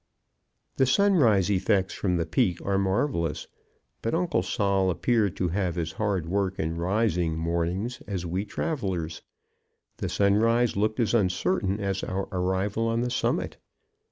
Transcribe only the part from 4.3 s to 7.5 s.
Sol appeared to have as hard work in rising